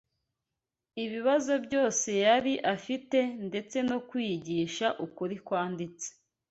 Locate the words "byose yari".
1.65-2.53